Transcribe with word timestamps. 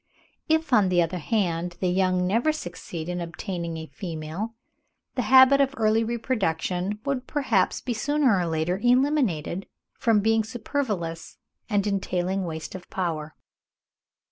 If, 0.49 0.73
on 0.73 0.89
the 0.89 0.99
other 1.03 1.19
hand, 1.19 1.77
the 1.79 1.87
young 1.89 2.25
never 2.25 2.51
succeeded 2.51 3.11
in 3.11 3.21
obtaining 3.21 3.77
a 3.77 3.85
female, 3.85 4.55
the 5.13 5.21
habit 5.21 5.61
of 5.61 5.75
early 5.77 6.03
reproduction 6.03 6.97
would 7.05 7.27
perhaps 7.27 7.81
be 7.81 7.93
sooner 7.93 8.35
or 8.39 8.47
later 8.47 8.79
eliminated, 8.79 9.67
from 9.99 10.19
being 10.19 10.43
superfluous 10.43 11.37
and 11.69 11.85
entailing 11.85 12.45
waste 12.45 12.73
of 12.73 12.89
power. 12.89 13.35